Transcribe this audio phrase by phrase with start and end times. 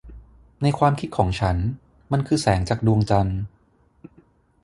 [0.61, 1.57] ในความคิดของฉัน
[2.11, 3.39] มันคือแสงจากดวงจันทร์